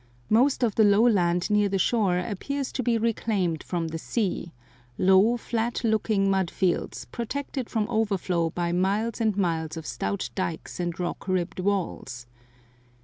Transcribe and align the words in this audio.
Most 0.31 0.63
of 0.63 0.73
the 0.73 0.83
low 0.83 1.03
land 1.07 1.51
near 1.51 1.69
the 1.69 1.77
shore 1.77 2.17
appears 2.17 2.71
to 2.71 2.81
be 2.81 2.97
reclaimed 2.97 3.61
from 3.61 3.89
the 3.89 3.99
sea 3.99 4.51
low, 4.97 5.37
flat 5.37 5.83
looking 5.83 6.27
mud 6.27 6.49
fields, 6.49 7.05
protected 7.11 7.69
from 7.69 7.85
overflow 7.87 8.49
by 8.49 8.71
miles 8.71 9.21
and 9.21 9.37
miles 9.37 9.77
of 9.77 9.85
stout 9.85 10.31
dikes 10.33 10.79
and 10.79 10.99
rock 10.99 11.27
ribbed 11.27 11.59
walls. 11.59 12.25